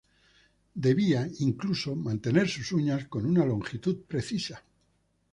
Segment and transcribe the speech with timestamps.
[0.87, 4.63] Debía, incluso, mantener sus uñas con una longitud precisa.